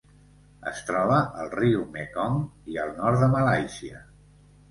Es 0.69 0.79
troba 0.87 1.17
al 1.41 1.51
riu 1.57 1.83
Mekong 1.97 2.39
i 2.75 2.79
al 2.85 2.91
nord 3.01 3.21
de 3.25 3.31
Malàisia. 3.37 4.01